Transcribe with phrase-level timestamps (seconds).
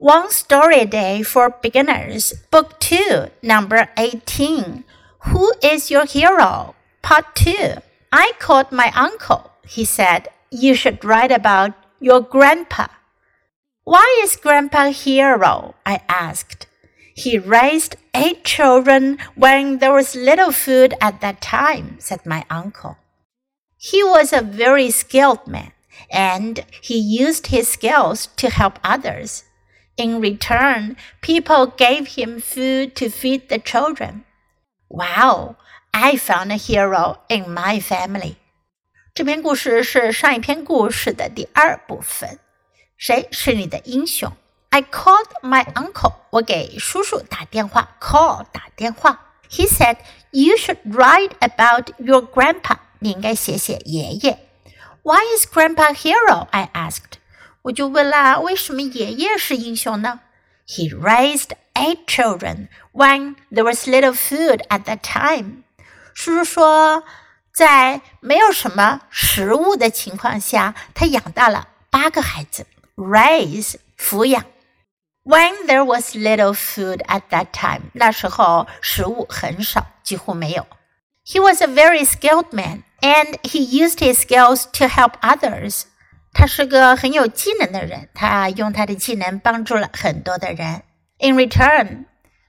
[0.00, 4.84] One Story a Day for Beginners, Book 2, Number 18.
[5.26, 6.76] Who is your hero?
[7.02, 7.78] Part 2.
[8.12, 9.50] I called my uncle.
[9.66, 12.86] He said, You should write about your grandpa.
[13.82, 15.74] Why is grandpa a hero?
[15.84, 16.68] I asked.
[17.12, 22.98] He raised eight children when there was little food at that time, said my uncle.
[23.76, 25.72] He was a very skilled man,
[26.08, 29.42] and he used his skills to help others.
[29.97, 34.23] In return, people gave him food to feed the children.
[34.87, 35.55] Wow,
[35.91, 38.35] I found a hero in my family.
[39.13, 42.39] 这篇故事是上一篇故事的第二部分。
[42.97, 44.31] 谁是你的英雄？
[44.69, 46.13] I called my uncle.
[46.31, 49.19] 我给叔叔打电话，call 打电话。
[49.51, 49.97] He said
[50.31, 52.77] you should write about your grandpa.
[52.97, 54.39] 你应该写写爷爷。
[55.03, 56.47] Why is grandpa a hero?
[56.49, 57.16] I asked.
[57.67, 60.21] 我就问啦，为什么爷爷是英雄呢？
[60.67, 65.63] He raised eight children when there was little food at that time。
[66.13, 67.03] 叔叔说，
[67.53, 72.65] 在没有什么食物的情况下，他养大了八个孩子。
[72.95, 74.45] Raise 抚养。
[75.23, 80.67] When there was little food at that time，那时候食物很少，几乎没有。
[81.25, 85.83] He was a very skilled man, and he used his skills to help others.
[86.37, 90.83] 他是个很有技能的人，他用他的技能帮助了很多的人。
[91.19, 92.05] In return，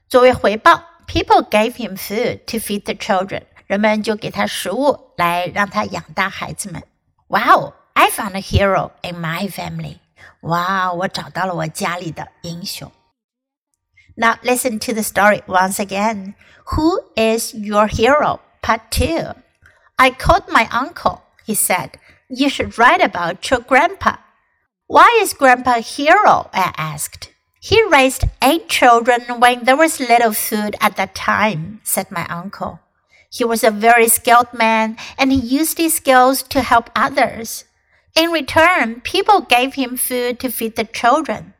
[0.09, 3.43] 作为回报，people gave him food to feed the children。
[3.67, 6.83] 人们就给他食物来让他养大孩子们。
[7.27, 9.97] Wow, I found a hero in my family.
[10.41, 12.91] 哇，我找到了我家里的英雄。
[14.15, 16.35] Now listen to the story once again.
[16.65, 18.39] Who is your hero?
[18.61, 19.35] Part two.
[19.95, 21.21] I called my uncle.
[21.45, 21.91] He said.
[22.29, 24.17] You should write about your grandpa.
[24.87, 26.49] Why is grandpa a hero?
[26.53, 27.31] I asked.
[27.59, 32.79] He raised eight children when there was little food at that time, said my uncle.
[33.31, 37.65] He was a very skilled man and he used his skills to help others.
[38.15, 41.53] In return, people gave him food to feed the children.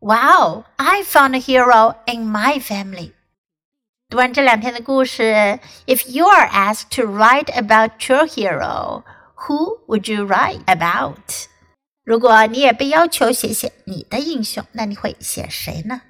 [0.00, 3.14] Wow, I found a hero in my family.
[4.10, 9.02] 读完这两篇的故事，If you are asked to write about your hero,
[9.47, 11.47] who would you write about？
[12.03, 16.01] 如果你也被要求写写你的英雄，那你会写谁呢？